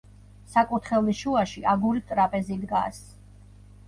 საკურთხევლის 0.51 1.19
შუაში 1.23 1.63
აგურით 1.73 2.07
ტრაპეზი 2.13 2.57
დგას. 2.63 2.99